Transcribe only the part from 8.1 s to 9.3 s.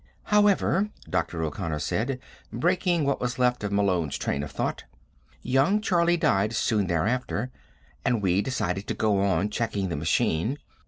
we decided to go